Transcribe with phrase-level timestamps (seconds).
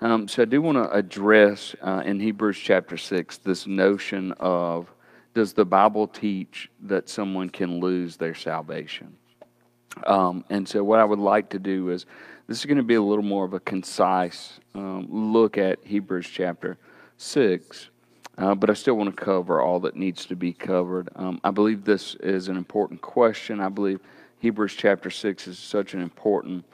[0.00, 4.88] Um, so I do want to address uh, in Hebrews chapter 6 this notion of
[5.32, 9.16] does the Bible teach that someone can lose their salvation?
[10.06, 12.04] Um, and so what I would like to do is
[12.46, 16.28] this is going to be a little more of a concise um, look at Hebrews
[16.28, 16.76] chapter
[17.16, 17.88] 6.
[18.36, 21.08] Uh, but I still want to cover all that needs to be covered.
[21.16, 23.60] Um, I believe this is an important question.
[23.60, 24.00] I believe
[24.40, 26.66] Hebrews chapter 6 is such an important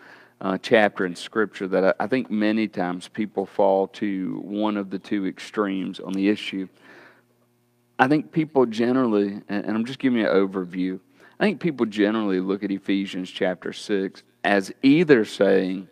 [0.43, 4.91] uh, chapter in Scripture that I, I, think many times people fall to one of
[4.91, 6.69] the two extremes on the issue.
[7.97, 10.99] I think people generally, and, and I'm just giving you an overview,
[11.39, 15.87] I think people generally look at Ephesians chapter 6 as either saying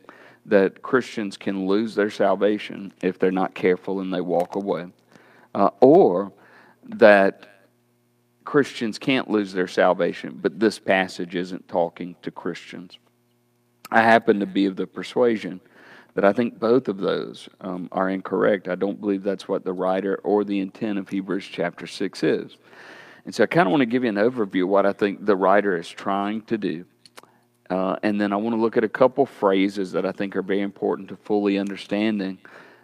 [0.47, 4.87] that Christians can lose their salvation if they're not careful and they walk away
[5.55, 6.33] uh, or
[6.84, 7.47] that
[8.45, 12.98] Christians can't lose their salvation, but this passage isn't talking to Christians.
[13.91, 15.61] I happen to be of the persuasion
[16.15, 18.69] that I think both of those um, are incorrect.
[18.69, 22.56] I don't believe that's what the writer or the intent of Hebrews chapter 6 is.
[23.25, 25.25] And so I kind of want to give you an overview of what I think
[25.25, 26.84] the writer is trying to do.
[27.69, 30.42] Uh, and then I want to look at a couple phrases that I think are
[30.42, 32.39] very important to fully understanding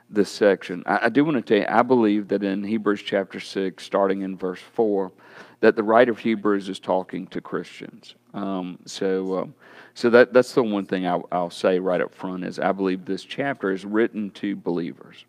[0.08, 0.84] this section.
[0.86, 4.22] I, I do want to tell you, I believe that in Hebrews chapter 6, starting
[4.22, 5.10] in verse 4,
[5.60, 8.14] that the writer of Hebrews is talking to Christians.
[8.34, 9.54] Um, so, um,
[9.94, 13.04] so that that's the one thing I, will say right up front is I believe
[13.04, 15.24] this chapter is written to believers.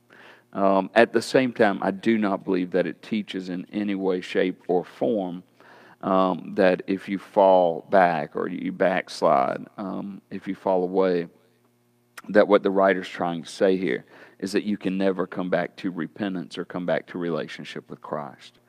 [0.54, 4.22] Um, at the same time, I do not believe that it teaches in any way,
[4.22, 5.44] shape, or form
[6.02, 11.28] um, that if you fall back or you backslide, um, if you fall away,
[12.30, 14.06] that what the writer's trying to say here
[14.40, 18.02] is that you can never come back to repentance or come back to relationship with
[18.02, 18.60] Christ.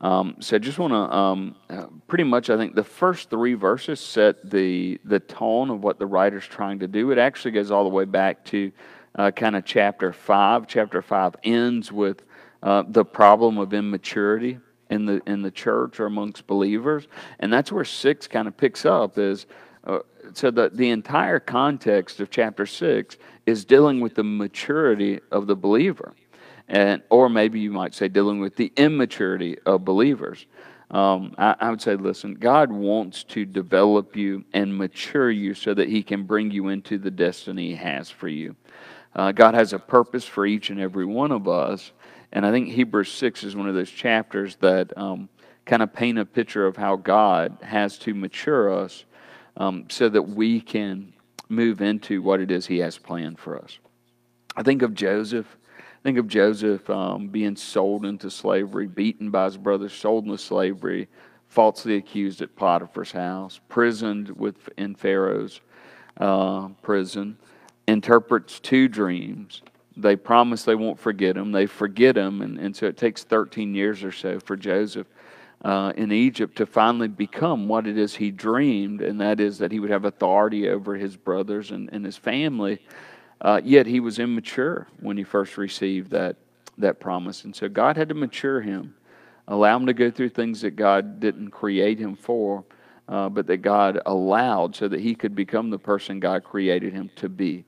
[0.00, 4.00] Um, so I just want to um, pretty much, I think the first three verses
[4.00, 7.10] set the the tone of what the writer's trying to do.
[7.10, 8.70] It actually goes all the way back to
[9.16, 10.68] uh, kind of chapter five.
[10.68, 12.22] Chapter five ends with
[12.62, 17.08] uh, the problem of immaturity in the in the church or amongst believers,
[17.40, 19.18] and that's where six kind of picks up.
[19.18, 19.46] Is
[19.84, 19.98] uh,
[20.34, 23.16] so the, the entire context of chapter 6
[23.46, 26.14] is dealing with the maturity of the believer.
[26.68, 30.46] And, or maybe you might say dealing with the immaturity of believers.
[30.90, 35.74] Um, I, I, would say, listen, God wants to develop you and mature you so
[35.74, 38.56] that He can bring you into the destiny He has for you.
[39.14, 41.92] Uh, God has a purpose for each and every one of us.
[42.32, 45.28] And I think Hebrews 6 is one of those chapters that um,
[45.66, 49.04] kind of paint a picture of how God has to mature us
[49.56, 51.12] um, so that we can
[51.48, 53.78] move into what it is He has planned for us.
[54.56, 55.56] I think of Joseph.
[56.08, 61.06] Think of Joseph um, being sold into slavery, beaten by his brothers, sold into slavery,
[61.48, 65.60] falsely accused at Potiphar's house, prisoned with in Pharaoh's
[66.16, 67.36] uh, prison,
[67.86, 69.60] interprets two dreams.
[69.98, 71.52] They promise they won't forget him.
[71.52, 75.08] They forget him, and, and so it takes 13 years or so for Joseph
[75.62, 79.72] uh, in Egypt to finally become what it is he dreamed, and that is that
[79.72, 82.80] he would have authority over his brothers and, and his family.
[83.40, 86.36] Uh, yet he was immature when he first received that,
[86.76, 87.44] that promise.
[87.44, 88.94] And so God had to mature him,
[89.46, 92.64] allow him to go through things that God didn't create him for,
[93.08, 97.10] uh, but that God allowed so that he could become the person God created him
[97.16, 97.64] to be.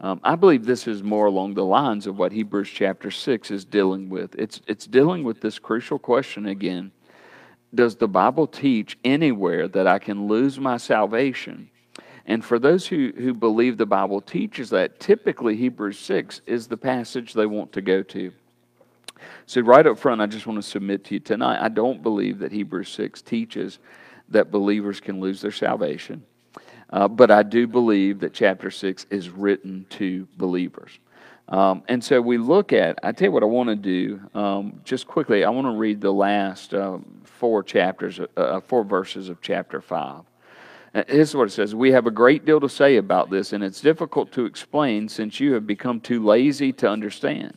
[0.00, 3.64] Um, I believe this is more along the lines of what Hebrews chapter 6 is
[3.66, 4.34] dealing with.
[4.36, 6.92] It's, it's dealing with this crucial question again
[7.74, 11.70] does the Bible teach anywhere that I can lose my salvation?
[12.30, 16.76] And for those who, who believe the Bible teaches that, typically Hebrews 6 is the
[16.76, 18.30] passage they want to go to.
[19.46, 22.38] So, right up front, I just want to submit to you tonight I don't believe
[22.38, 23.80] that Hebrews 6 teaches
[24.28, 26.22] that believers can lose their salvation.
[26.90, 31.00] Uh, but I do believe that chapter 6 is written to believers.
[31.48, 34.80] Um, and so we look at, I tell you what I want to do, um,
[34.84, 39.28] just quickly, I want to read the last uh, four chapters, uh, uh four verses
[39.28, 40.29] of chapter 5.
[40.94, 43.52] Uh, this is what it says We have a great deal to say about this,
[43.52, 47.56] and it's difficult to explain since you have become too lazy to understand.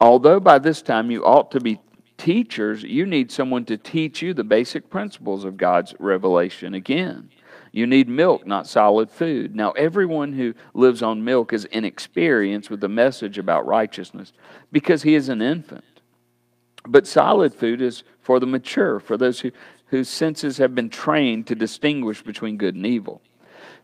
[0.00, 1.80] Although by this time you ought to be
[2.18, 7.30] teachers, you need someone to teach you the basic principles of God's revelation again.
[7.72, 9.56] You need milk, not solid food.
[9.56, 14.32] Now, everyone who lives on milk is inexperienced with the message about righteousness
[14.70, 15.84] because he is an infant.
[16.86, 19.52] But solid food is for the mature, for those who,
[19.92, 23.20] whose senses have been trained to distinguish between good and evil.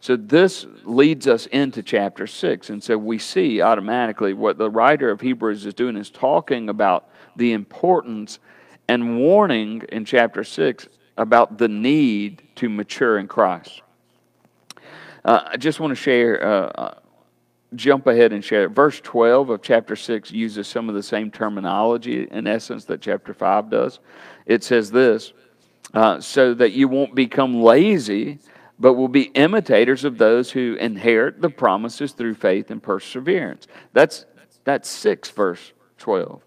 [0.01, 2.71] So, this leads us into chapter 6.
[2.71, 7.11] And so, we see automatically what the writer of Hebrews is doing is talking about
[7.37, 8.39] the importance
[8.89, 10.89] and warning in chapter 6
[11.19, 13.83] about the need to mature in Christ.
[15.27, 16.95] Uh, I just want to share uh, uh,
[17.75, 18.71] jump ahead and share.
[18.71, 23.35] Verse 12 of chapter 6 uses some of the same terminology, in essence, that chapter
[23.35, 24.01] 5 does.
[24.47, 25.35] It says this
[25.95, 28.39] uh, so that you won't become lazy,
[28.79, 33.67] but will be imitators of those who inherit the promises through faith and perseverance.
[33.93, 34.27] That's,
[34.65, 36.43] that's 6, verse 12.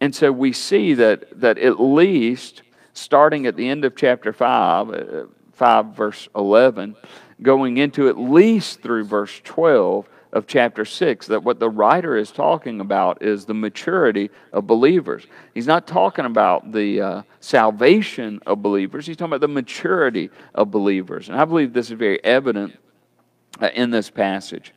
[0.00, 2.62] And so we see that, that at least
[2.92, 6.96] starting at the end of chapter 5, uh, 5 verse 11,
[7.42, 12.30] going into at least through verse 12 of chapter 6, that what the writer is
[12.30, 15.26] talking about is the maturity of believers.
[15.54, 20.70] He's not talking about the uh, salvation of believers, he's talking about the maturity of
[20.70, 21.30] believers.
[21.30, 22.78] And I believe this is very evident
[23.60, 24.74] uh, in this passage.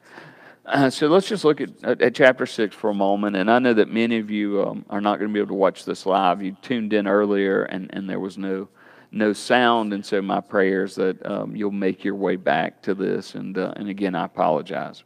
[0.66, 3.36] Uh, so let's just look at, at, chapter 6 for a moment.
[3.36, 5.56] And I know that many of you um, are not going to be able to
[5.56, 6.42] watch this live.
[6.42, 8.70] You tuned in earlier and, and there was no,
[9.12, 9.92] no sound.
[9.92, 13.36] And so my prayers that um, you'll make your way back to this.
[13.36, 15.04] And, uh, and again, I apologize.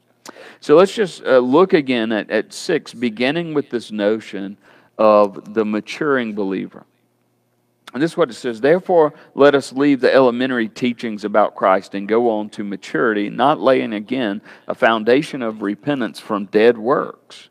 [0.60, 4.58] So let's just uh, look again at, at 6, beginning with this notion
[4.98, 6.86] of the maturing believer.
[7.94, 11.94] And this is what it says Therefore, let us leave the elementary teachings about Christ
[11.94, 17.50] and go on to maturity, not laying again a foundation of repentance from dead works.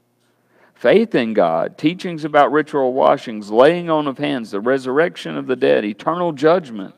[0.75, 5.55] Faith in God, teachings about ritual washings, laying on of hands, the resurrection of the
[5.55, 6.97] dead, eternal judgment.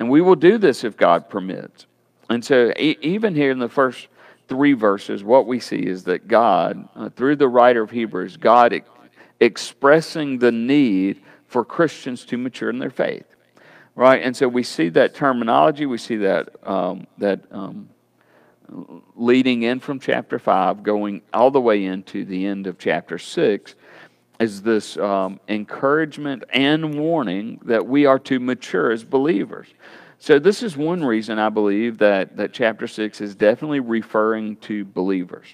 [0.00, 1.86] And we will do this if God permits.
[2.28, 4.08] And so, even here in the first
[4.48, 8.82] three verses, what we see is that God, uh, through the writer of Hebrews, God
[9.40, 13.26] expressing the need for Christians to mature in their faith,
[13.94, 14.22] right?
[14.22, 17.88] And so we see that terminology, we see that um, that um,
[19.16, 23.74] leading in from chapter five, going all the way into the end of chapter six,
[24.40, 29.68] is this um, encouragement and warning that we are to mature as believers.
[30.18, 34.84] So this is one reason I believe that that chapter six is definitely referring to
[34.84, 35.46] believers.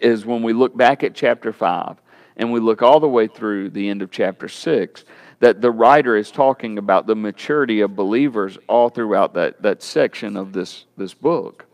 [0.00, 1.96] Is when we look back at chapter five
[2.40, 5.04] and we look all the way through the end of chapter 6,
[5.40, 10.38] that the writer is talking about the maturity of believers all throughout that, that section
[10.38, 11.66] of this, this book.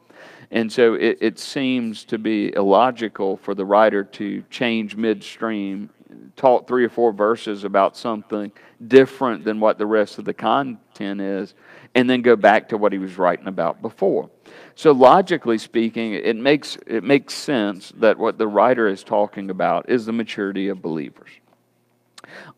[0.51, 5.89] And so it, it seems to be illogical for the writer to change midstream,
[6.37, 8.53] talk three or four verses about something
[8.87, 11.55] different than what the rest of the content is,
[11.95, 14.31] and then go back to what he was writing about before.
[14.75, 19.89] So logically speaking, it makes it makes sense that what the writer is talking about
[19.89, 21.31] is the maturity of believers.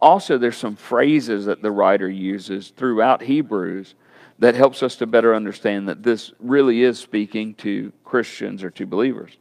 [0.01, 3.95] Also, there's some phrases that the writer uses throughout Hebrews
[4.39, 8.87] that helps us to better understand that this really is speaking to Christians or to
[8.87, 9.37] believers.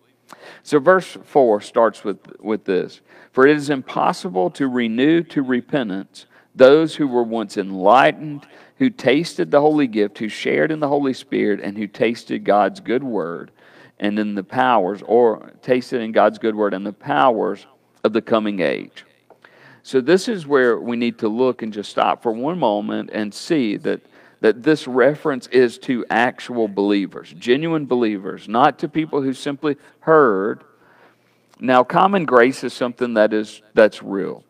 [0.64, 3.02] So, verse 4 starts with, with this
[3.32, 8.48] For it is impossible to renew to repentance those who were once enlightened
[8.78, 12.80] who tasted the holy gift, who shared in the Holy Spirit, and who tasted God's
[12.80, 13.52] good word
[14.00, 17.66] and in the powers, or tasted in God's good word and the powers
[18.04, 19.06] of the coming age.
[19.82, 23.34] So, this is where we need to look and just stop for one moment and
[23.34, 24.02] see that,
[24.42, 30.64] that this reference is to actual believers, genuine believers, not to people who simply heard.
[31.60, 34.44] Now, common grace is something that is, that's real.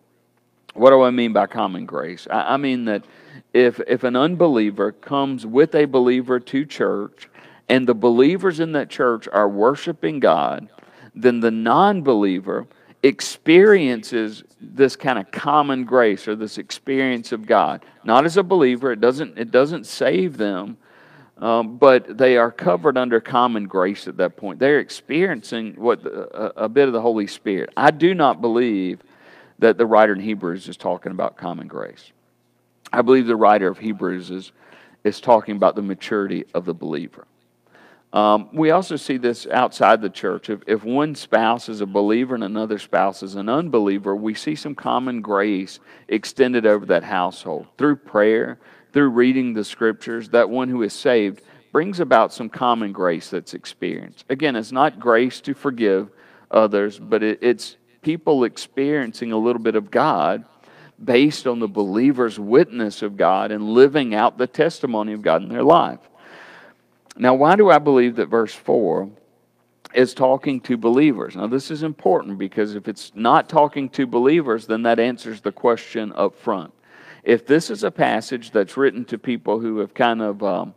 [0.74, 2.28] What do I mean by common grace?
[2.30, 3.06] I, I mean that
[3.54, 7.30] if, if an unbeliever comes with a believer to church
[7.70, 10.70] and the believers in that church are worshiping God,
[11.16, 12.68] then the non believer
[13.04, 17.86] experiences this kind of common grace or this experience of God.
[18.04, 20.78] Not as a believer, it doesn't, it doesn't save them,
[21.38, 24.60] um, but they are covered under common grace at that point.
[24.60, 27.70] They're experiencing what a, a bit of the Holy Spirit.
[27.78, 29.02] I do not believe
[29.60, 32.12] that the writer in Hebrews is talking about common grace.
[32.92, 34.52] I believe the writer of Hebrews is,
[35.04, 37.28] is talking about the maturity of the believer.
[38.18, 40.50] Um, we also see this outside the church.
[40.50, 44.56] If, if one spouse is a believer and another spouse is an unbeliever, we see
[44.56, 47.68] some common grace extended over that household.
[47.78, 48.58] Through prayer,
[48.92, 53.54] through reading the scriptures, that one who is saved brings about some common grace that's
[53.54, 54.26] experienced.
[54.30, 56.10] Again, it's not grace to forgive
[56.50, 60.44] others, but it, it's people experiencing a little bit of God
[61.04, 65.50] based on the believer's witness of God and living out the testimony of God in
[65.50, 66.00] their life.
[67.20, 69.10] Now, why do I believe that verse 4
[69.94, 71.36] is talking to believers?
[71.36, 75.52] Now, this is important because if it's not talking to believers, then that answers the
[75.52, 76.74] question up front.
[77.24, 80.74] If this is a passage that's written to people who have kind of um,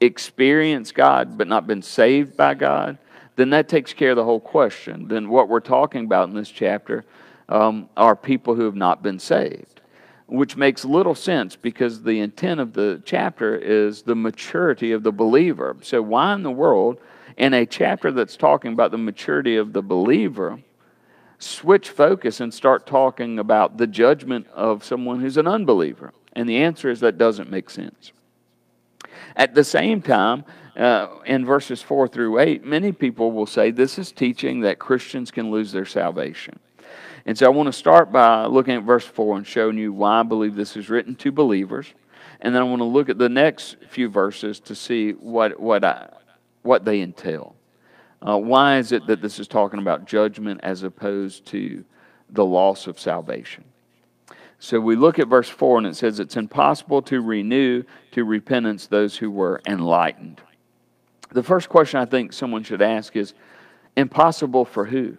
[0.00, 2.98] experienced God but not been saved by God,
[3.36, 5.08] then that takes care of the whole question.
[5.08, 7.04] Then what we're talking about in this chapter
[7.48, 9.79] um, are people who have not been saved,
[10.30, 15.12] which makes little sense because the intent of the chapter is the maturity of the
[15.12, 15.76] believer.
[15.82, 16.98] So, why in the world,
[17.36, 20.60] in a chapter that's talking about the maturity of the believer,
[21.38, 26.12] switch focus and start talking about the judgment of someone who's an unbeliever?
[26.34, 28.12] And the answer is that doesn't make sense.
[29.34, 30.44] At the same time,
[30.76, 35.30] uh, in verses 4 through 8, many people will say this is teaching that Christians
[35.30, 36.60] can lose their salvation.
[37.26, 40.20] And so I want to start by looking at verse 4 and showing you why
[40.20, 41.92] I believe this is written to believers.
[42.40, 45.84] And then I want to look at the next few verses to see what, what,
[45.84, 46.08] I,
[46.62, 47.54] what they entail.
[48.26, 51.84] Uh, why is it that this is talking about judgment as opposed to
[52.30, 53.64] the loss of salvation?
[54.58, 58.86] So we look at verse 4 and it says, It's impossible to renew to repentance
[58.86, 60.40] those who were enlightened.
[61.30, 63.34] The first question I think someone should ask is,
[63.96, 65.16] Impossible for who?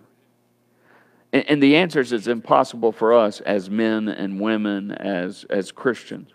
[1.34, 6.30] And, the answer is it's impossible for us as men and women, as, as Christians,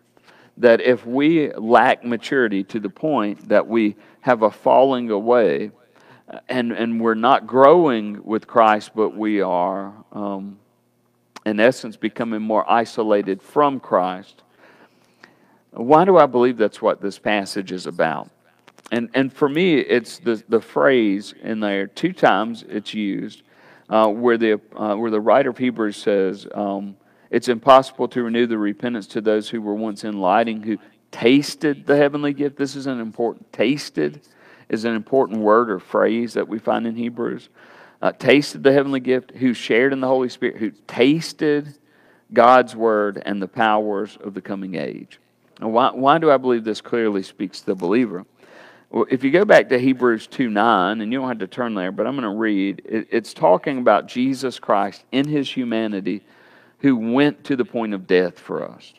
[0.57, 5.71] that if we lack maturity to the point that we have a falling away
[6.49, 10.59] and, and we're not growing with Christ, but we are, um,
[11.45, 14.43] in essence, becoming more isolated from Christ.
[15.73, 18.31] Why do I believe that's what this passage is about?
[18.91, 23.43] And, and for me, it's the, the phrase in there, two times it's used
[23.89, 26.97] uh, where, the, uh, where the writer of Hebrews says, um,
[27.31, 30.79] It's impossible to renew the repentance to those who were once enlightening, who
[31.11, 32.57] tasted the heavenly gift.
[32.57, 34.21] This is an important, tasted
[34.69, 37.49] is an important word or phrase that we find in Hebrews.
[38.03, 41.79] Uh, tasted the heavenly gift, who shared in the Holy Spirit, who tasted
[42.33, 45.19] God's word and the powers of the coming age.
[45.61, 48.27] Now, why, why do I believe this clearly speaks to the believer?
[48.91, 51.75] Well, if you go back to Hebrews 2 9, and you don't have to turn
[51.75, 56.23] there, but I'm going to read, it, it's talking about Jesus Christ in his humanity
[56.79, 58.93] who went to the point of death for us.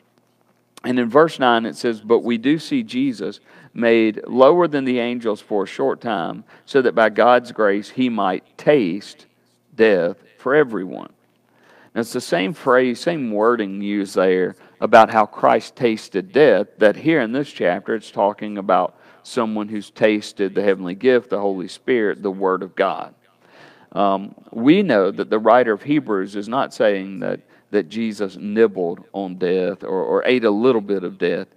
[0.84, 3.40] And in verse 9, it says, But we do see Jesus
[3.74, 8.08] made lower than the angels for a short time, so that by God's grace he
[8.08, 9.26] might taste
[9.74, 11.12] death for everyone.
[11.94, 16.96] Now, it's the same phrase, same wording used there about how Christ tasted death, that
[16.96, 21.68] here in this chapter it's talking about someone who's tasted the heavenly gift, the Holy
[21.68, 23.14] Spirit, the Word of God.
[23.92, 29.04] Um, we know that the writer of Hebrews is not saying that, that Jesus nibbled
[29.12, 31.48] on death or, or ate a little bit of death.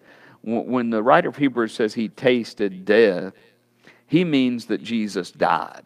[0.43, 3.33] When the writer of Hebrews says he tasted death,
[4.07, 5.83] he means that Jesus died,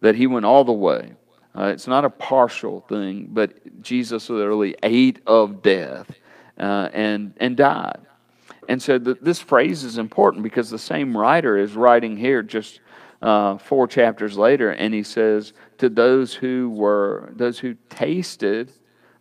[0.00, 1.12] that he went all the way.
[1.56, 6.10] Uh, it's not a partial thing, but Jesus literally ate of death
[6.62, 7.98] uh, and, and died.
[8.68, 12.80] And so the, this phrase is important because the same writer is writing here just
[13.20, 18.72] uh, four chapters later, and he says, To those who were, those who tasted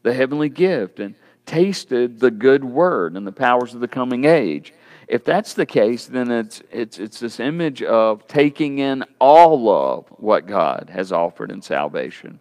[0.04, 4.74] the heavenly gift and tasted the good word and the powers of the coming age.
[5.08, 10.08] If that's the case, then it's, it's, it's this image of taking in all of
[10.10, 12.40] what God has offered in salvation.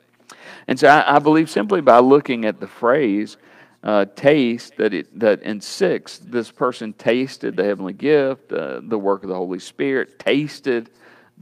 [0.69, 3.37] And so I, I believe simply by looking at the phrase,
[3.83, 8.99] uh, taste that it that in six this person tasted the heavenly gift, uh, the
[8.99, 10.91] work of the Holy Spirit, tasted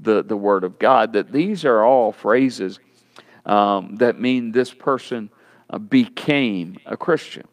[0.00, 1.12] the the Word of God.
[1.14, 2.78] That these are all phrases
[3.44, 5.30] um, that mean this person
[5.70, 7.46] uh, became a Christian.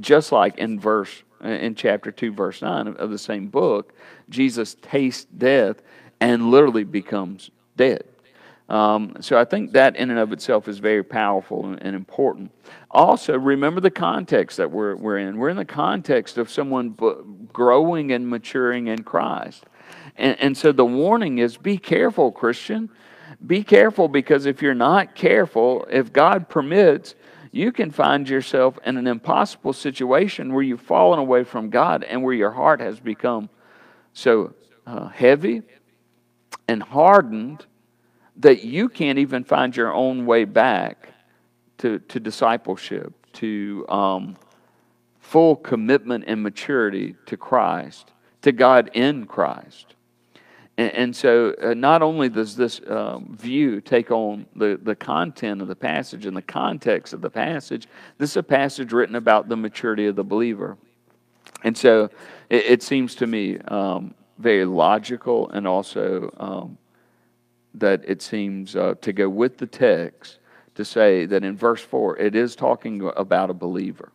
[0.00, 3.94] Just like in verse in chapter two, verse nine of, of the same book,
[4.28, 5.76] Jesus tastes death
[6.20, 8.04] and literally becomes dead.
[8.68, 12.50] Um, so I think that in and of itself is very powerful and, and, important.
[12.90, 15.36] Also, remember the context that we're, we're in.
[15.36, 16.96] We're in the context of someone
[17.52, 19.64] growing and maturing in Christ.
[20.16, 22.88] And, and so the warning is be careful, Christian.
[23.46, 27.14] Be careful because if you're not careful, if God permits,
[27.52, 32.22] you can find yourself in an impossible situation where you've fallen away from God and
[32.22, 33.50] where your heart has become
[34.14, 34.54] so
[34.86, 35.62] uh, heavy
[36.66, 37.66] and hardened
[38.36, 41.08] that you can't even find your own way back
[41.78, 44.36] to, to discipleship, to um,
[45.20, 48.12] full commitment and maturity to Christ,
[48.42, 49.94] to God in Christ.
[50.76, 55.62] And, and so, uh, not only does this um, view take on the, the content
[55.62, 57.86] of the passage and the context of the passage,
[58.18, 60.76] this is a passage written about the maturity of the believer.
[61.62, 62.10] And so,
[62.50, 66.78] it, it seems to me um, very logical and also um,
[67.74, 70.38] that it seems uh, to go with the text
[70.74, 74.12] to say that in verse 4 it is talking about a believer.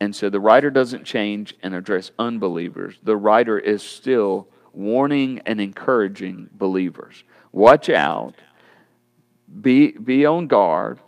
[0.00, 2.96] And so the writer doesn't change and address unbelievers.
[3.02, 7.22] The writer is still warning and encouraging believers.
[7.52, 8.34] Watch out,
[9.60, 11.00] be, be on guard,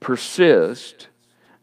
[0.00, 1.08] persist,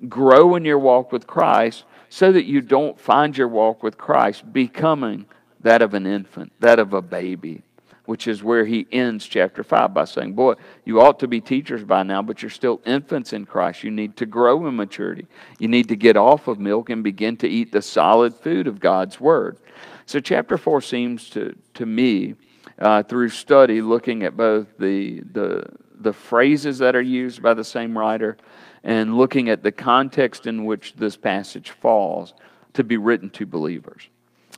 [0.07, 4.51] grow in your walk with Christ so that you don't find your walk with Christ
[4.53, 5.25] becoming
[5.61, 7.63] that of an infant, that of a baby,
[8.09, 11.83] which is where he ends chapter 5 by saying, Boy, you ought to be teachers
[11.83, 13.83] by now, but you're still infants in Christ.
[13.83, 15.27] You need to grow in maturity.
[15.59, 18.79] You need to get off of milk and begin to eat the solid food of
[18.79, 19.59] God's Word.
[20.07, 22.33] So, chapter 4 seems to, to me,
[22.79, 25.65] uh, through study, looking at both the, the,
[25.99, 28.37] the phrases that are used by the same writer
[28.83, 32.33] and looking at the context in which this passage falls,
[32.73, 34.09] to be written to believers.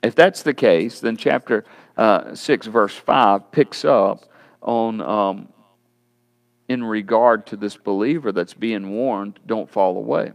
[0.01, 1.65] If that's the case, then chapter
[1.97, 4.25] uh, 6, verse 5 picks up
[4.61, 5.49] on, um,
[6.67, 10.31] in regard to this believer that's being warned, don't fall away.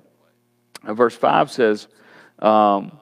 [0.84, 1.88] Uh, verse 5 says,
[2.38, 2.98] um,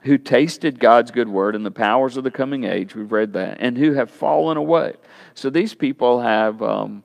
[0.00, 3.58] who tasted God's good word and the powers of the coming age, we've read that,
[3.60, 4.94] and who have fallen away.
[5.34, 7.02] So these people have, um,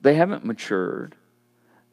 [0.00, 1.16] they haven't matured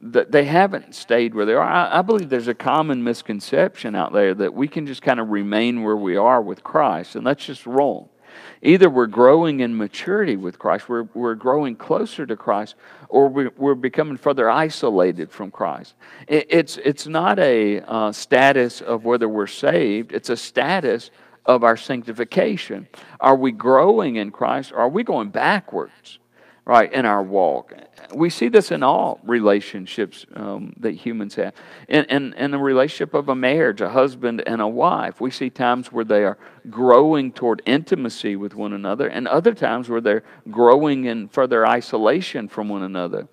[0.02, 1.64] they haven't stayed where they are.
[1.64, 5.84] I, believe there's a common misconception out there that we can just kind of remain
[5.84, 8.10] where we are with Christ, and that's just wrong.
[8.64, 12.76] Either we're growing in maturity with Christ, we're, we're growing closer to Christ,
[13.10, 15.96] or we're, we're becoming further isolated from Christ.
[16.28, 21.12] It, it's, it's not a uh, status of whether we're saved, it's a status
[21.46, 22.88] of our sanctification.
[23.20, 26.20] Are we growing in Christ, or are we going backwards?
[26.66, 27.74] Right, in our walk.
[28.14, 31.54] We see this in all relationships um, that humans have.
[31.88, 35.50] In, in, in the relationship of a marriage, a husband and a wife, we see
[35.50, 36.38] times where they are
[36.70, 42.48] growing toward intimacy with one another, and other times where they're growing in further isolation
[42.48, 43.28] from one another.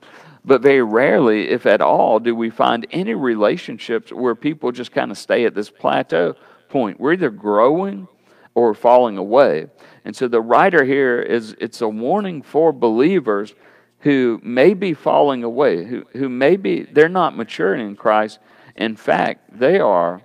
[0.45, 5.11] But very rarely, if at all, do we find any relationships where people just kind
[5.11, 6.35] of stay at this plateau
[6.69, 7.01] point.
[7.01, 8.09] We're either growing
[8.55, 9.67] or falling away.
[10.05, 13.55] And so the writer here is it's a warning for believers
[14.01, 18.39] who may be falling away, who, who may be, they're not maturing in Christ.
[18.77, 20.23] In fact, they are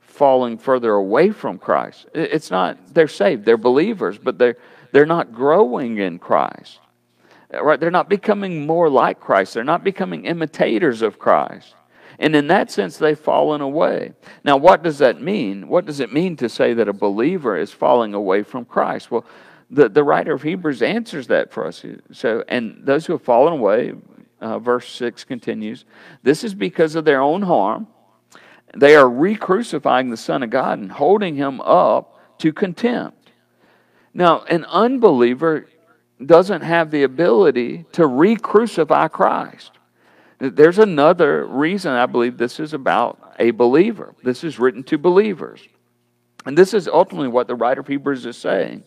[0.00, 2.06] falling further away from Christ.
[2.14, 4.56] It's not, they're saved, they're believers, but they're,
[4.92, 6.80] they're not growing in Christ.
[7.52, 7.78] Right?
[7.78, 9.54] They're not becoming more like Christ.
[9.54, 11.74] They're not becoming imitators of Christ.
[12.18, 14.12] And in that sense, they've fallen away.
[14.44, 15.68] Now, what does that mean?
[15.68, 19.10] What does it mean to say that a believer is falling away from Christ?
[19.10, 19.26] Well,
[19.70, 21.84] the, the writer of Hebrews answers that for us.
[22.12, 23.94] So, and those who have fallen away,
[24.40, 25.84] uh, verse 6 continues,
[26.22, 27.88] this is because of their own harm.
[28.74, 33.32] They are re crucifying the Son of God and holding him up to contempt.
[34.12, 35.68] Now, an unbeliever
[36.24, 39.72] doesn't have the ability to re crucify Christ.
[40.38, 44.14] There's another reason I believe this is about a believer.
[44.22, 45.60] This is written to believers.
[46.44, 48.84] And this is ultimately what the writer of Hebrews is saying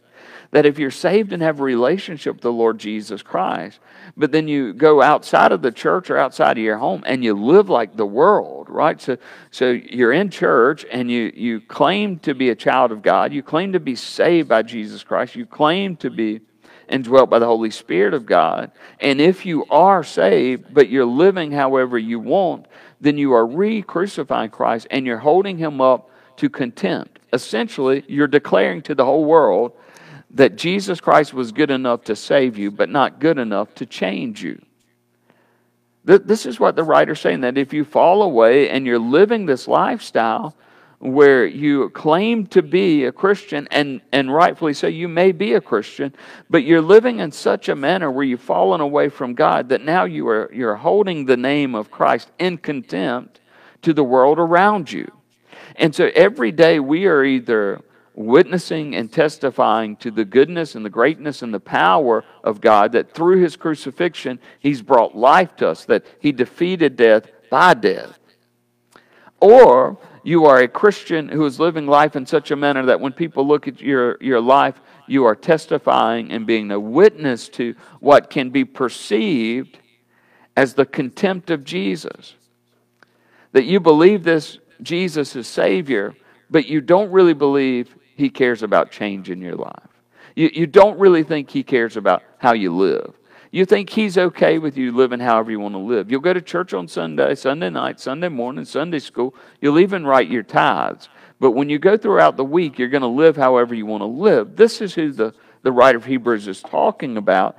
[0.52, 3.80] that if you're saved and have a relationship with the Lord Jesus Christ,
[4.18, 7.34] but then you go outside of the church or outside of your home and you
[7.34, 9.00] live like the world, right?
[9.00, 9.18] So,
[9.52, 13.44] so you're in church and you, you claim to be a child of God, you
[13.44, 16.42] claim to be saved by Jesus Christ, you claim to be
[16.90, 18.72] indwelt by the Holy Spirit of God.
[19.00, 22.68] And if you are saved, but you're living however you want,
[23.02, 27.20] then you are re crucifying Christ and you're holding him up to contempt.
[27.32, 29.74] Essentially, you're declaring to the whole world
[30.32, 34.44] that Jesus Christ was good enough to save you, but not good enough to change
[34.44, 34.62] you.
[36.06, 39.68] This is what the writer's saying that if you fall away and you're living this
[39.68, 40.56] lifestyle,
[41.00, 45.62] where you claim to be a Christian, and, and rightfully so, you may be a
[45.62, 46.14] Christian,
[46.50, 50.04] but you're living in such a manner where you've fallen away from God that now
[50.04, 53.40] you are, you're holding the name of Christ in contempt
[53.82, 55.10] to the world around you.
[55.78, 57.82] And so every day we are either
[58.14, 63.14] witnessing and testifying to the goodness and the greatness and the power of God that
[63.14, 68.20] through his crucifixion, he's brought life to us, that he defeated death by death.
[69.40, 73.14] Or you are a Christian who is living life in such a manner that when
[73.14, 78.30] people look at your, your life, you are testifying and being a witness to what
[78.30, 79.80] can be perceived
[80.56, 82.36] as the contempt of Jesus.
[83.54, 86.16] That you believe this Jesus is Savior,
[86.50, 89.90] but you don't really believe He cares about change in your life.
[90.36, 93.19] You, you don't really think He cares about how you live.
[93.52, 96.12] You think He's okay with you living however you want to live.
[96.12, 99.34] You'll go to church on Sunday, Sunday night, Sunday morning, Sunday school.
[99.60, 101.10] You'll even write your tithes.
[101.40, 104.08] But when you go throughout the week, you're going to live however you want to
[104.08, 104.56] live.
[104.56, 105.34] This is who the,
[105.64, 107.58] the writer of Hebrews is talking about,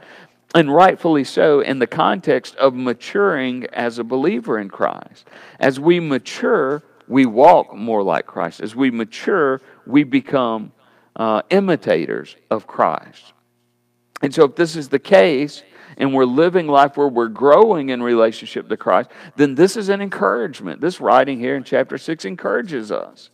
[0.55, 5.29] and rightfully so, in the context of maturing as a believer in Christ.
[5.59, 8.61] As we mature, we walk more like Christ.
[8.61, 10.72] As we mature, we become
[11.16, 13.33] uh, imitators of Christ.
[14.22, 15.62] And so, if this is the case,
[15.96, 20.00] and we're living life where we're growing in relationship to Christ, then this is an
[20.00, 20.81] encouragement.
[20.81, 23.31] This writing here in chapter 6 encourages us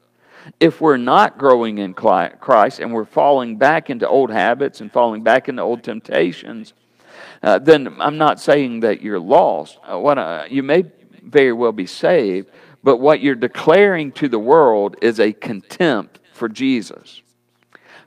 [0.60, 5.22] If we're not growing in Christ and we're falling back into old habits and falling
[5.22, 6.72] back into old temptations,
[7.42, 9.78] uh, then I'm not saying that you're lost.
[9.82, 10.84] Uh, what I, you may
[11.22, 12.50] very well be saved,
[12.82, 17.22] but what you're declaring to the world is a contempt for Jesus.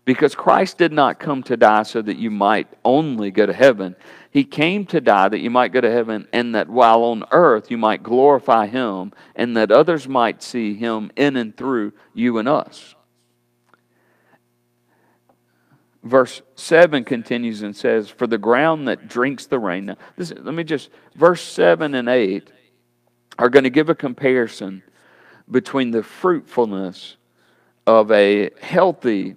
[0.05, 3.95] Because Christ did not come to die so that you might only go to heaven.
[4.31, 7.71] He came to die that you might go to heaven, and that while on earth
[7.71, 12.47] you might glorify Him, and that others might see Him in and through you and
[12.47, 12.95] us.
[16.03, 19.87] Verse 7 continues and says, For the ground that drinks the rain.
[19.87, 22.51] Now, this, let me just, verse 7 and 8
[23.37, 24.83] are going to give a comparison
[25.49, 27.17] between the fruitfulness
[27.85, 29.35] of a healthy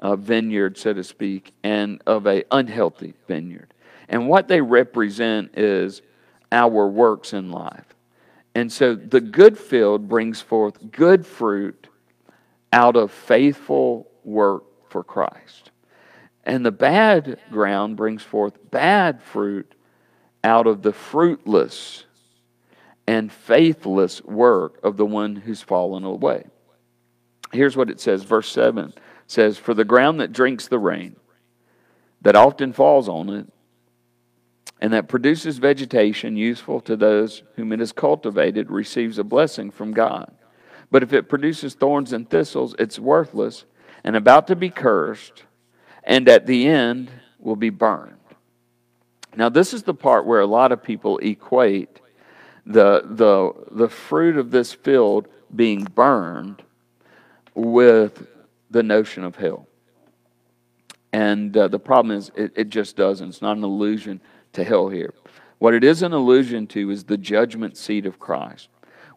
[0.00, 3.73] uh, vineyard, so to speak, and of a unhealthy vineyard.
[4.08, 6.02] And what they represent is
[6.52, 7.94] our works in life.
[8.54, 11.88] And so the good field brings forth good fruit
[12.72, 15.70] out of faithful work for Christ.
[16.44, 19.74] And the bad ground brings forth bad fruit
[20.44, 22.04] out of the fruitless
[23.06, 26.44] and faithless work of the one who's fallen away.
[27.52, 28.92] Here's what it says, verse 7
[29.26, 31.16] says, For the ground that drinks the rain,
[32.22, 33.52] that often falls on it,
[34.80, 39.92] and that produces vegetation useful to those whom it is cultivated, receives a blessing from
[39.92, 40.32] God.
[40.90, 43.64] But if it produces thorns and thistles, it's worthless
[44.04, 45.44] and about to be cursed,
[46.02, 48.18] and at the end will be burned.
[49.36, 52.00] Now, this is the part where a lot of people equate
[52.66, 56.62] the, the, the fruit of this field being burned
[57.54, 58.26] with
[58.70, 59.66] the notion of hell.
[61.12, 63.28] And uh, the problem is, it, it just doesn't.
[63.28, 64.20] It's not an allusion
[64.54, 65.14] to hell here.
[65.58, 68.68] What it is an allusion to is the judgment seat of Christ,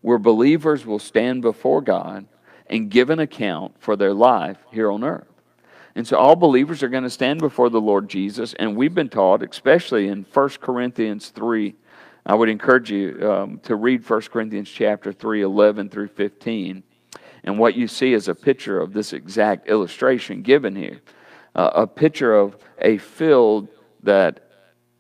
[0.02, 2.28] where believers will stand before God
[2.68, 5.28] and give an account for their life here on earth.
[5.96, 9.10] And so all believers are going to stand before the Lord Jesus, and we've been
[9.10, 11.76] taught, especially in 1 Corinthians 3,
[12.26, 16.84] I would encourage you um, to read 1 Corinthians chapter 3, 11 through 15.
[17.46, 21.02] And what you see is a picture of this exact illustration given here
[21.58, 23.68] uh, a picture of a field
[24.04, 24.47] that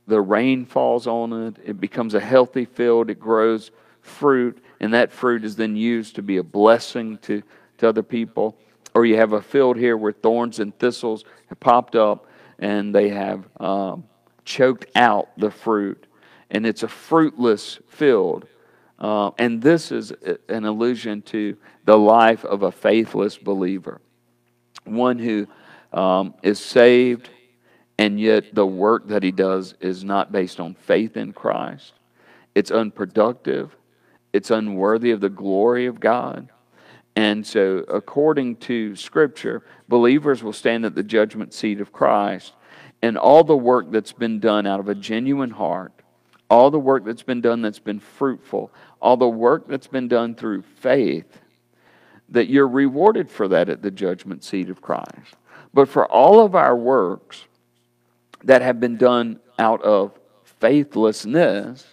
[0.07, 5.11] the rain falls on it, it becomes a healthy field, it grows fruit, and that
[5.11, 7.43] fruit is then used to be a blessing to,
[7.77, 8.57] to other people.
[8.93, 12.25] Or you have a field here where thorns and thistles have popped up
[12.57, 14.05] and they have um,
[14.45, 16.07] choked out the fruit,
[16.49, 18.47] and it's a fruitless field.
[18.97, 20.11] Uh, and this is
[20.49, 24.01] an allusion to the life of a faithless believer,
[24.85, 25.47] one who
[25.93, 27.29] um, is saved,
[27.97, 31.93] and yet the work that he does is not based on faith in Christ.
[32.55, 33.75] It's unproductive,
[34.33, 36.49] it's unworthy of the glory of God.
[37.15, 42.53] And so, according to Scripture, believers will stand at the judgment seat of Christ,
[43.01, 45.97] and all the work that's been done out of a genuine heart
[46.49, 50.35] all the work that's been done that's been fruitful, all the work that's been done
[50.35, 51.41] through faith,
[52.29, 55.35] that you're rewarded for that at the judgment seat of Christ.
[55.73, 57.45] But for all of our works
[58.43, 61.85] that have been done out of faithlessness,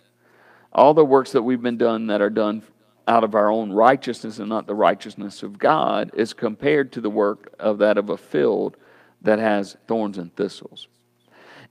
[0.72, 2.62] all the works that we've been done that are done
[3.06, 7.10] out of our own righteousness and not the righteousness of God is compared to the
[7.10, 8.76] work of that of a field
[9.22, 10.88] that has thorns and thistles.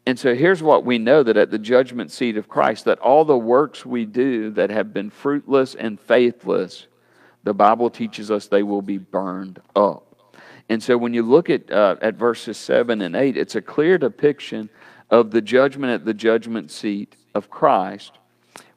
[0.05, 3.23] And so here's what we know that at the judgment seat of Christ, that all
[3.23, 6.87] the works we do that have been fruitless and faithless,
[7.43, 10.02] the Bible teaches us they will be burned up.
[10.69, 13.97] And so when you look at, uh, at verses 7 and 8, it's a clear
[13.97, 14.69] depiction
[15.09, 18.17] of the judgment at the judgment seat of Christ,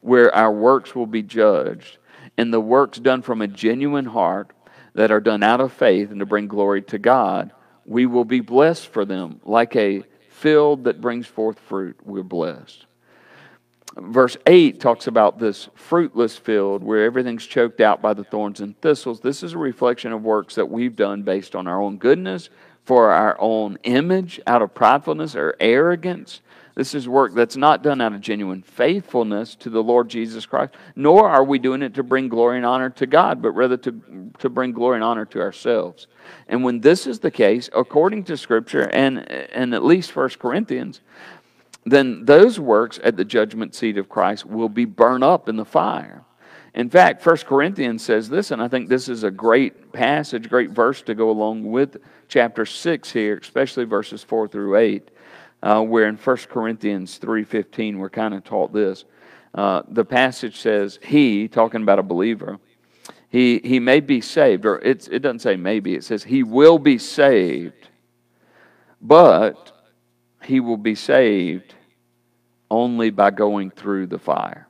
[0.01, 1.97] where our works will be judged.
[2.37, 4.51] And the works done from a genuine heart
[4.93, 7.51] that are done out of faith and to bring glory to God,
[7.85, 12.85] we will be blessed for them like a field that brings forth fruit, we're blessed.
[13.99, 18.79] Verse 8 talks about this fruitless field where everything's choked out by the thorns and
[18.79, 19.21] thistles.
[19.21, 22.49] This is a reflection of works that we've done based on our own goodness,
[22.85, 26.41] for our own image, out of pridefulness or arrogance.
[26.77, 30.75] This is work that's not done out of genuine faithfulness to the Lord Jesus Christ,
[30.95, 34.31] nor are we doing it to bring glory and honor to God, but rather to,
[34.37, 36.05] to bring glory and honor to ourselves.
[36.47, 41.01] And when this is the case, according to Scripture and, and at least First Corinthians,
[41.91, 45.65] then those works at the judgment seat of Christ will be burned up in the
[45.65, 46.23] fire.
[46.73, 50.69] In fact, First Corinthians says this, and I think this is a great passage, great
[50.69, 51.97] verse to go along with
[52.27, 55.09] chapter 6 here, especially verses 4 through 8
[55.63, 59.05] uh, where in 1 Corinthians 3.15 we're kind of taught this.
[59.53, 62.59] Uh, the passage says, He, talking about a believer,
[63.29, 66.79] He, he may be saved, or it's, it doesn't say maybe, it says he will
[66.79, 67.89] be saved,
[69.01, 69.71] but
[70.43, 71.75] he will be saved
[72.69, 74.67] only by going through the fire.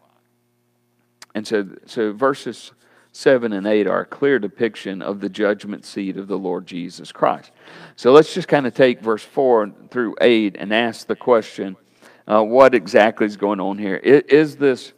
[1.34, 2.72] And so, so verses
[3.12, 7.12] 7 and 8 are a clear depiction of the judgment seat of the Lord Jesus
[7.12, 7.52] Christ.
[7.96, 11.76] So let's just kind of take verse 4 through 8 and ask the question
[12.28, 13.96] uh, what exactly is going on here?
[13.96, 14.94] Is, is this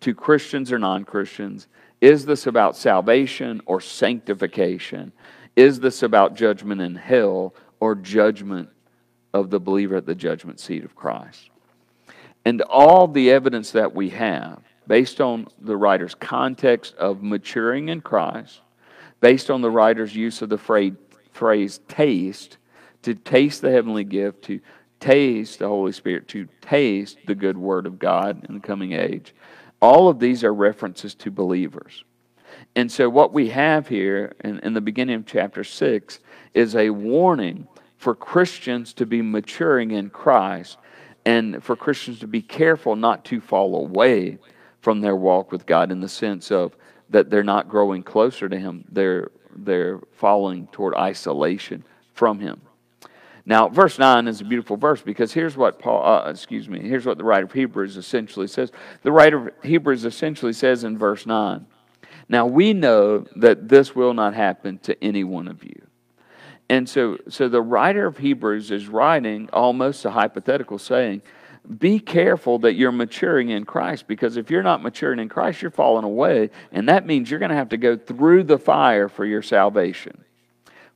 [0.00, 1.68] to Christians or non Christians?
[2.00, 5.12] Is this about salvation or sanctification?
[5.54, 8.68] Is this about judgment in hell or judgment
[9.32, 11.51] of the believer at the judgment seat of Christ?
[12.44, 18.00] And all the evidence that we have, based on the writer's context of maturing in
[18.00, 18.60] Christ,
[19.20, 22.58] based on the writer's use of the phrase, taste,
[23.02, 24.60] to taste the heavenly gift, to
[24.98, 29.34] taste the Holy Spirit, to taste the good word of God in the coming age.
[29.80, 32.04] All of these are references to believers.
[32.76, 36.20] And so, what we have here in, in the beginning of chapter 6
[36.54, 40.76] is a warning for Christians to be maturing in Christ
[41.24, 44.38] and for Christians to be careful not to fall away
[44.80, 46.76] from their walk with God in the sense of
[47.10, 52.60] that they're not growing closer to Him, they're, they're falling toward isolation from Him.
[53.44, 57.04] Now, verse 9 is a beautiful verse because here's what Paul, uh, excuse me, here's
[57.04, 58.70] what the writer of Hebrews essentially says.
[59.02, 61.66] The writer of Hebrews essentially says in verse 9,
[62.28, 65.82] Now we know that this will not happen to any one of you.
[66.72, 71.20] And so, so the writer of Hebrews is writing almost a hypothetical saying,
[71.78, 75.70] be careful that you're maturing in Christ because if you're not maturing in Christ, you're
[75.70, 76.48] falling away.
[76.72, 80.24] And that means you're going to have to go through the fire for your salvation,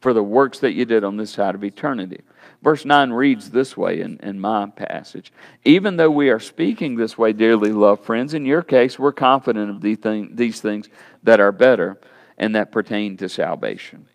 [0.01, 2.23] for the works that you did on this side of eternity.
[2.63, 5.31] Verse 9 reads this way in, in my passage
[5.67, 9.69] Even though we are speaking this way, dearly loved friends, in your case, we're confident
[9.69, 9.99] of these,
[10.33, 10.89] these things
[11.23, 11.99] that are better
[12.39, 14.07] and that pertain to salvation.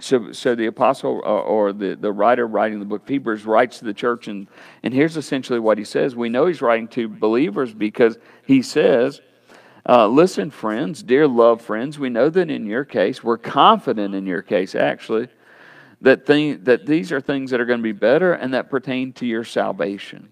[0.00, 3.78] So, so the apostle uh, or the, the writer writing the book of Hebrews writes
[3.78, 4.48] to the church, and,
[4.82, 6.16] and here's essentially what he says.
[6.16, 9.20] We know he's writing to believers because he says,
[9.88, 14.26] uh, Listen, friends, dear loved friends, we know that in your case, we're confident in
[14.26, 15.28] your case, actually,
[16.00, 19.12] that, thing, that these are things that are going to be better and that pertain
[19.14, 20.30] to your salvation.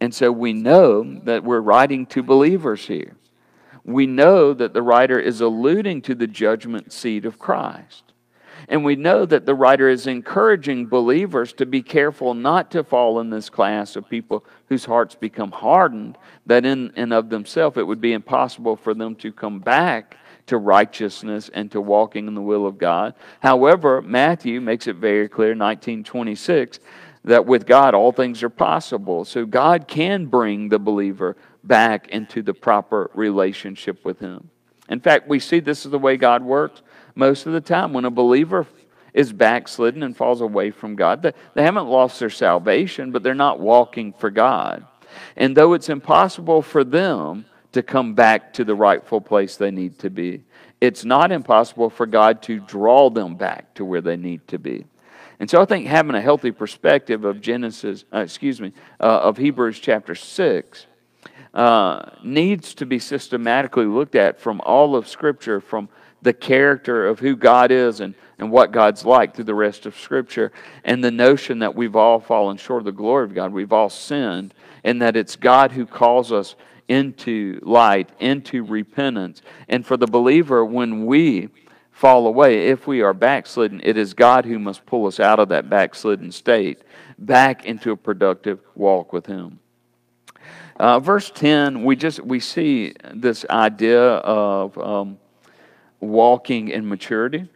[0.00, 3.16] And so we know that we're writing to believers here.
[3.84, 8.05] We know that the writer is alluding to the judgment seat of Christ.
[8.68, 13.20] And we know that the writer is encouraging believers to be careful not to fall
[13.20, 17.86] in this class of people whose hearts become hardened, that in and of themselves it
[17.86, 22.40] would be impossible for them to come back to righteousness and to walking in the
[22.40, 23.14] will of God.
[23.40, 26.80] However, Matthew makes it very clear, 1926,
[27.24, 29.24] that with God all things are possible.
[29.24, 34.50] So God can bring the believer back into the proper relationship with Him.
[34.88, 36.82] In fact, we see this is the way God works
[37.16, 37.92] most of the time.
[37.92, 38.66] When a believer
[39.12, 43.58] is backslidden and falls away from God, they, haven't lost their salvation, but they're not
[43.58, 44.86] walking for God.
[45.36, 49.98] And though it's impossible for them to come back to the rightful place they need
[49.98, 50.42] to be.
[50.80, 54.86] It's not impossible for God to draw them back to where they need to be.
[55.38, 59.36] And so I think having a healthy perspective of Genesis, uh, excuse me, uh, of
[59.36, 60.86] Hebrews chapter 6
[61.52, 65.90] uh, needs to be systematically looked at from all of Scripture, from
[66.22, 69.98] the character of who God is and, and what God's like through the rest of
[69.98, 70.52] Scripture,
[70.84, 73.52] and the notion that we've all fallen short of the glory of God.
[73.52, 76.54] We've all sinned, and that it's God who calls us
[76.88, 79.42] into light, into repentance.
[79.68, 81.48] And for the believer, when we
[81.90, 85.48] fall away, if we are backslidden, it is God who must pull us out of
[85.48, 86.82] that backslidden state
[87.18, 89.58] back into a productive walk with Him.
[90.78, 95.18] Uh, verse 10, we just we see this idea of um,
[96.00, 97.48] walking in maturity.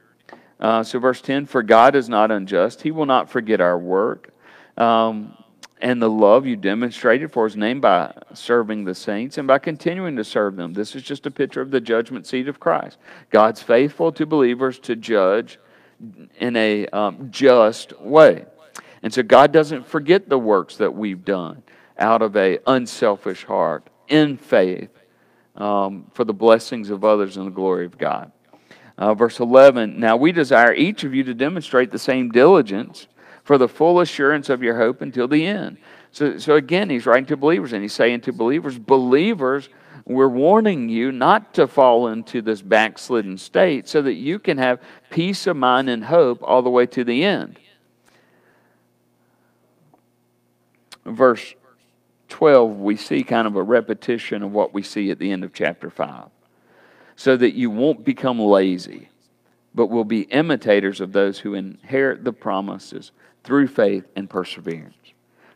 [0.58, 4.30] Uh, so, verse 10 For God is not unjust, He will not forget our work.
[4.76, 5.36] Um,
[5.82, 10.16] and the love you demonstrated for his name by serving the saints and by continuing
[10.16, 10.74] to serve them.
[10.74, 12.98] This is just a picture of the judgment seat of Christ.
[13.30, 15.58] God's faithful to believers to judge
[16.38, 18.44] in a um, just way.
[19.02, 21.62] And so God doesn't forget the works that we've done
[21.98, 24.90] out of a unselfish heart in faith
[25.56, 28.32] um, for the blessings of others and the glory of God.
[28.98, 33.06] Uh, verse 11 Now we desire each of you to demonstrate the same diligence
[33.44, 35.78] for the full assurance of your hope until the end.
[36.12, 39.68] So, so again, he's writing to believers, and he's saying to believers, believers,
[40.04, 44.80] we're warning you not to fall into this backslidden state so that you can have
[45.10, 47.58] peace of mind and hope all the way to the end.
[51.06, 51.54] Verse
[52.30, 55.52] 12, we see kind of a repetition of what we see at the end of
[55.52, 56.28] chapter 5.
[57.16, 59.10] so that you won't become lazy,
[59.74, 63.12] but will be imitators of those who inherit the promises
[63.44, 64.94] through faith and perseverance.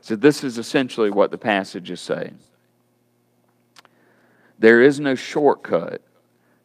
[0.02, 2.38] So, this is essentially what the passage is saying.
[4.58, 6.02] There is no shortcut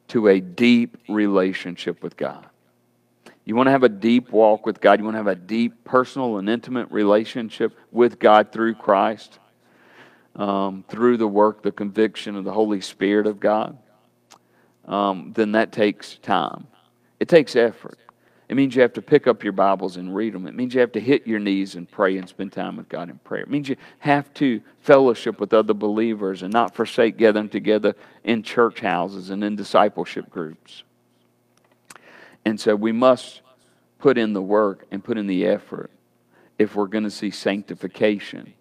[0.10, 2.46] to a deep relationship with God.
[3.46, 5.00] You want to have a deep walk with God.
[5.00, 9.40] You want to have a deep personal and intimate relationship with God through Christ,
[10.40, 13.78] um, through the work, the conviction of the Holy Spirit of God.
[14.86, 16.66] Um, then that takes time.
[17.20, 18.00] It takes effort.
[18.48, 20.48] It means you have to pick up your Bibles and read them.
[20.48, 23.10] It means you have to hit your knees and pray and spend time with God
[23.10, 23.44] in prayer.
[23.44, 28.42] It means you have to fellowship with other believers and not forsake gathering together in
[28.42, 30.84] church houses and in discipleship groups.
[32.46, 33.42] And so we must
[34.00, 35.92] put in the work and put in the effort
[36.58, 38.54] if we're going to see sanctification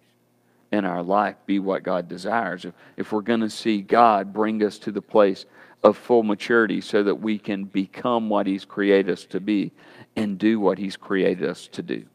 [0.71, 2.65] in our life be what God desires.
[2.65, 5.45] If, if we're going to see God bring us to the place
[5.83, 9.71] of full maturity so that we can become what He's created us to be
[10.15, 12.05] and do what He's created us to do.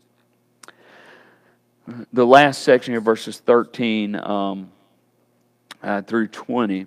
[2.13, 4.71] The last section here, verses 13 um,
[5.83, 6.87] uh, through 20,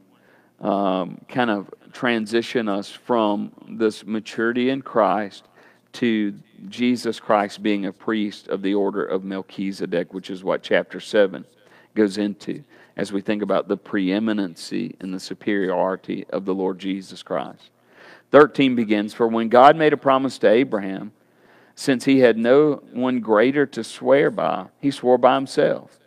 [0.60, 5.43] um, kind of transition us from this maturity in Christ
[5.93, 6.34] to
[6.69, 11.45] Jesus Christ being a priest of the order of Melchizedek, which is what chapter 7
[11.97, 12.63] goes into
[12.95, 17.71] as we think about the preeminency and the superiority of the Lord Jesus Christ.
[18.31, 21.12] 13 begins For when God made a promise to Abraham,
[21.75, 25.99] since he had no one greater to swear by, he swore by himself.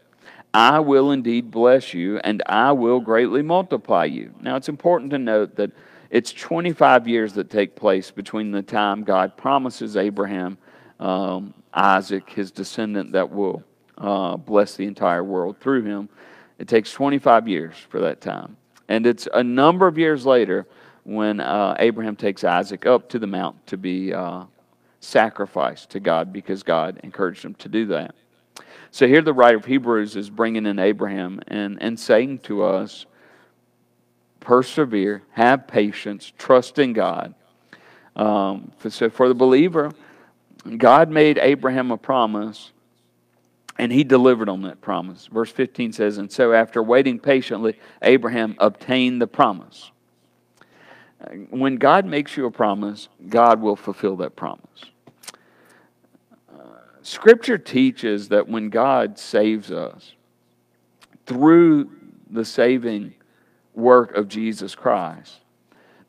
[0.52, 4.34] I will indeed bless you, and I will greatly multiply you.
[4.40, 5.70] Now, it's important to note that
[6.10, 10.58] it's 25 years that take place between the time God promises Abraham
[10.98, 13.62] um, Isaac, his descendant that will
[14.00, 16.08] uh, bless the entire world through him,
[16.58, 18.56] it takes 25 years for that time.
[18.88, 20.66] And it's a number of years later
[21.04, 24.44] when uh, Abraham takes Isaac up to the mount to be uh,
[25.00, 28.14] sacrificed to God because God encouraged him to do that.
[28.90, 33.06] So here the writer of Hebrews is bringing in Abraham and, and saying to us,
[34.40, 37.34] persevere, have patience, trust in God.
[38.16, 39.92] Um, so for the believer,
[40.76, 42.72] God made Abraham a promise
[43.80, 45.26] and he delivered on that promise.
[45.32, 49.90] Verse 15 says, And so after waiting patiently, Abraham obtained the promise.
[51.48, 54.84] When God makes you a promise, God will fulfill that promise.
[56.52, 56.60] Uh,
[57.00, 60.12] scripture teaches that when God saves us
[61.24, 61.90] through
[62.28, 63.14] the saving
[63.72, 65.39] work of Jesus Christ,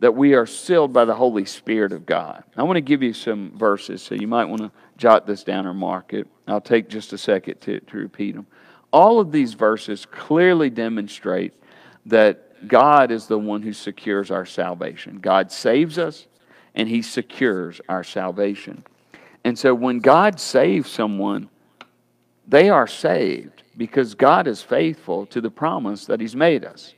[0.02, 2.44] that we are sealed by the Holy Spirit of God.
[2.58, 5.68] I want to give you some verses, so you might want to jot this down
[5.68, 6.28] or mark it.
[6.48, 8.48] I'll take just a second to, to repeat them.
[8.92, 11.54] All of these verses clearly demonstrate
[12.08, 15.20] that God is the one who secures our salvation.
[15.20, 16.26] God saves us,
[16.74, 18.84] and He secures our salvation.
[19.44, 21.48] And so when God saves someone,
[22.48, 26.96] they are saved because God is faithful to the promise that He's made us.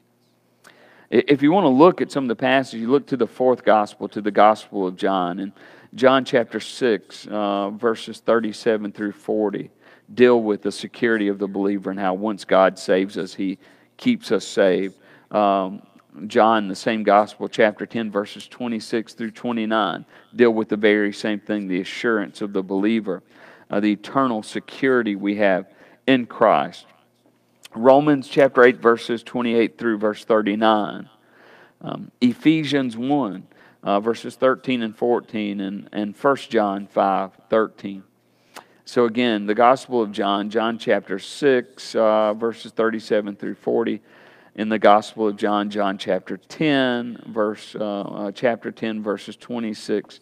[1.15, 3.63] If you want to look at some of the passages, you look to the fourth
[3.63, 5.38] gospel, to the Gospel of John.
[5.38, 5.52] And
[5.93, 9.69] John chapter 6, uh, verses 37 through 40,
[10.12, 13.60] deal with the security of the believer and how once God saves us, he
[13.95, 14.95] keeps us saved.
[15.30, 15.84] Um,
[16.26, 21.39] John, the same gospel, chapter 10, verses 26 through 29, deal with the very same
[21.39, 23.21] thing the assurance of the believer,
[23.69, 25.71] uh, the eternal security we have
[26.08, 26.88] in Christ.
[27.76, 31.10] Romans chapter 8, verses 28 through verse 39.
[31.82, 33.48] Um, Ephesians 1,
[33.84, 38.04] uh, verses 13 and 14, and, and 1 John 5, 13.
[38.86, 44.02] So again, the Gospel of John, John chapter 6, uh, verses 37 through 40.
[44.56, 50.20] In the Gospel of John, John chapter 10, verse, uh, uh chapter 10, verses 26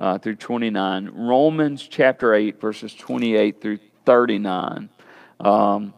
[0.00, 1.10] uh, through 29.
[1.12, 4.88] Romans chapter 8, verses 28 through 39.
[5.40, 5.92] Um,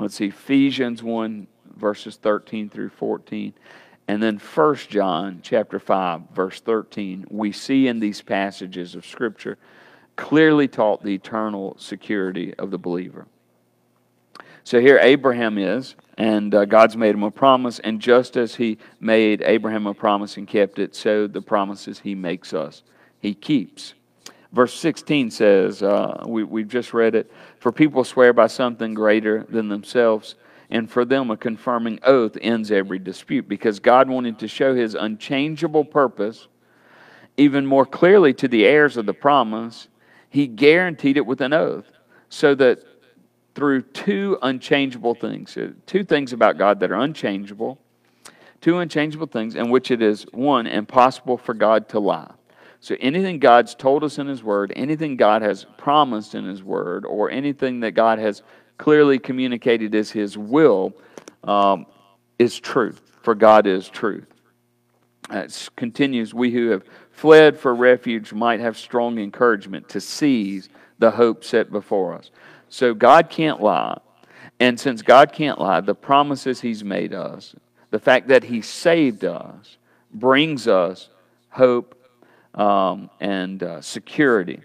[0.00, 3.52] let's see, Ephesians 1, verses 13 through 14.
[4.08, 7.26] And then 1 John chapter 5, verse 13.
[7.30, 9.58] We see in these passages of Scripture
[10.16, 13.26] clearly taught the eternal security of the believer.
[14.64, 18.78] So here Abraham is, and uh, God's made him a promise, and just as he
[19.00, 22.82] made Abraham a promise and kept it, so the promises he makes us,
[23.20, 23.94] he keeps.
[24.52, 29.44] Verse 16 says, uh, we, we've just read it, for people swear by something greater
[29.48, 30.34] than themselves,
[30.70, 34.94] and for them a confirming oath ends every dispute, because God wanted to show his
[34.94, 36.48] unchangeable purpose
[37.36, 39.88] even more clearly to the heirs of the promise.
[40.28, 41.86] He guaranteed it with an oath,
[42.28, 42.82] so that
[43.54, 47.78] through two unchangeable things, uh, two things about God that are unchangeable,
[48.60, 52.32] two unchangeable things in which it is, one, impossible for God to lie.
[52.80, 57.04] So anything God's told us in His Word, anything God has promised in His Word,
[57.04, 58.42] or anything that God has
[58.78, 60.94] clearly communicated as His will,
[61.44, 61.86] um,
[62.38, 63.00] is truth.
[63.22, 64.26] For God is truth.
[65.30, 71.10] It continues, we who have fled for refuge might have strong encouragement to seize the
[71.10, 72.30] hope set before us.
[72.70, 74.00] So God can't lie.
[74.58, 77.54] And since God can't lie, the promises He's made us,
[77.90, 79.76] the fact that He saved us,
[80.12, 81.10] brings us
[81.50, 81.99] hope
[82.54, 84.60] um, and uh, security.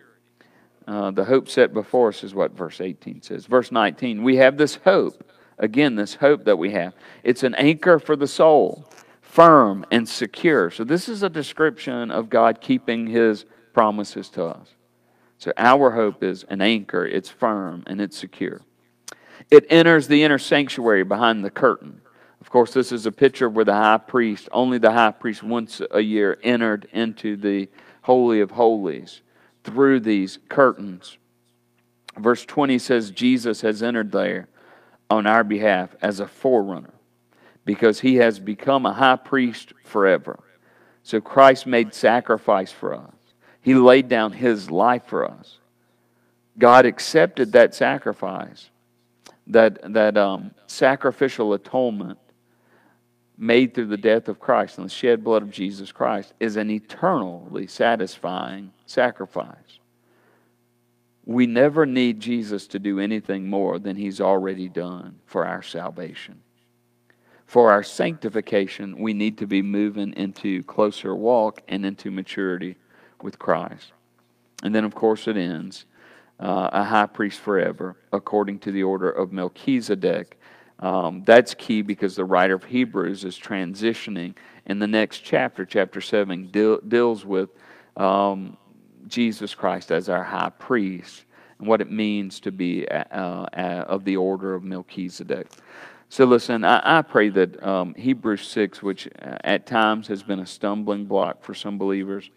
[0.88, 3.46] Uh, the hope set before us is what verse 18 says.
[3.46, 5.32] Verse 19, we have this hope.
[5.58, 6.94] Again, this hope that we have.
[7.24, 8.90] It's an anchor for the soul
[9.22, 10.70] firm and secure.
[10.70, 14.70] So, this is a description of God keeping His promises to us.
[15.38, 18.62] So, our hope is an anchor, it's firm and it's secure.
[19.52, 22.02] It enters the inner sanctuary behind the curtain.
[22.46, 25.82] Of course, this is a picture where the high priest, only the high priest once
[25.90, 27.68] a year, entered into the
[28.04, 29.22] Holy of Holies
[29.64, 31.18] through these curtains.
[32.16, 34.48] Verse 20 says, Jesus has entered there
[35.10, 36.94] on our behalf as a forerunner
[37.66, 40.44] because he has become a high priest forever.
[41.02, 43.16] So Christ made sacrifice for us.
[43.60, 45.58] He laid down his life for us.
[46.60, 48.70] God accepted that sacrifice,
[49.48, 52.20] that, that um, sacrificial atonement
[53.38, 56.70] made through the death of Christ and the shed blood of Jesus Christ is an
[56.70, 59.80] eternally satisfying sacrifice.
[61.26, 66.42] We never need Jesus to do anything more than he's already done for our salvation
[67.46, 72.76] for our sanctification, we need to be moving into closer walk and into maturity
[73.22, 73.92] with Christ.
[74.64, 75.86] And then, of course, it ends
[76.40, 80.40] uh, a high priest forever, according to the order of Melchizedek.
[80.80, 84.36] Um, that's key because the writer of Hebrews is transitioning.
[84.66, 87.50] In the next chapter, chapter 7, deal, deals with
[87.96, 88.58] um,
[89.08, 91.26] Jesus Christ as our high priest
[91.60, 95.48] and what it means to be uh, uh, of the order of Melchizedek.
[96.10, 100.40] So listen, I, I pray that um, Hebrews 6, which uh, at times has been
[100.40, 102.30] a stumbling block for some believers,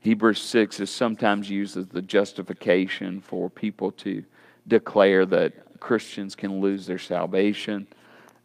[0.00, 4.24] Hebrews 6 is sometimes used as the justification for people to
[4.68, 7.86] declare that Christians can lose their salvation.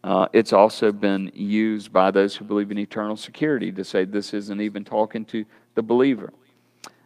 [0.02, 4.34] Uh, it's also been used by those who believe in eternal security to say this
[4.34, 5.44] isn't even talking to
[5.74, 6.32] the believer.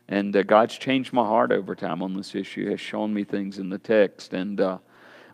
[0.08, 3.58] And uh, God's changed my heart over time on this issue, has shown me things
[3.58, 4.32] in the text.
[4.32, 4.78] And uh,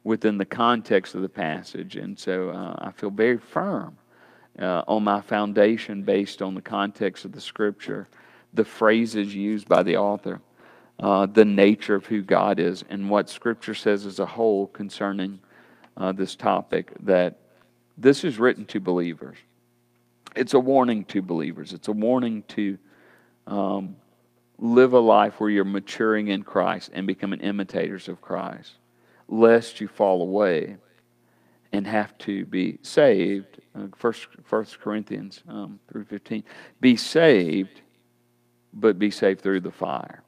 [0.05, 1.97] within the context of the passage.
[1.97, 3.97] And so uh, I feel very firm
[4.59, 8.07] uh, on my foundation based on the context of the scripture,
[8.53, 10.41] the phrases used by the author,
[10.99, 15.41] uh, the nature of who God is, and what scripture says as a whole concerning
[15.97, 17.39] uh, this topic that
[17.97, 19.37] this is written to believers.
[20.35, 21.73] It's a warning to believers.
[21.73, 22.77] It's a warning to
[23.47, 23.97] um,
[24.59, 28.73] live a life where you're maturing in Christ and becoming imitators of Christ
[29.29, 30.77] lest you fall away
[31.73, 33.61] and have to be saved.
[33.77, 36.43] Uh, First, First Corinthians um, three fifteen.
[36.81, 37.81] Be saved,
[38.73, 40.24] but be saved through the fire.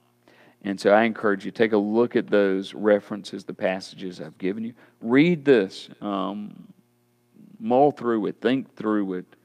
[0.67, 4.65] And so I encourage you take a look at those references, the passages I've given
[4.65, 4.75] you.
[5.01, 6.73] Read this, um,
[7.61, 9.37] mull through it, think through it.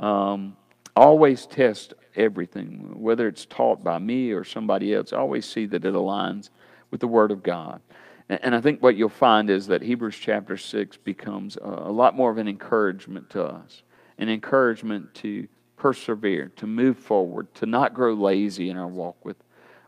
[0.00, 0.56] Um,
[0.96, 5.12] always test everything, whether it's taught by me or somebody else.
[5.12, 6.50] Always see that it aligns
[6.90, 7.80] with the Word of God.
[8.28, 12.32] And I think what you'll find is that Hebrews chapter 6 becomes a lot more
[12.32, 13.84] of an encouragement to us,
[14.18, 15.46] an encouragement to
[15.76, 19.36] persevere, to move forward, to not grow lazy in our walk with,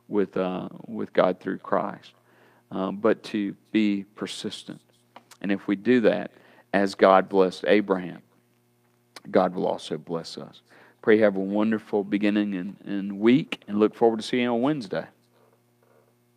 [0.08, 2.12] with, uh, with God through Christ,
[2.70, 4.80] um, but to be persistent.
[5.40, 6.30] And if we do that,
[6.72, 8.22] as God blessed Abraham,
[9.30, 10.62] God will also bless us.
[11.02, 14.52] Pray you have a wonderful beginning and, and week, and look forward to seeing you
[14.52, 15.06] on Wednesday.